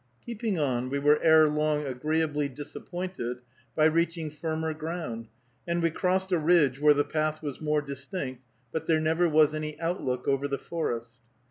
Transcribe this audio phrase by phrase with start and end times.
[0.25, 3.41] Keeping on, we were ere long agreeably disappointed
[3.75, 5.27] by reaching firmer ground,
[5.67, 8.41] and we crossed a ridge where the path was more distinct,
[8.71, 11.17] but there was never any outlook over the forest.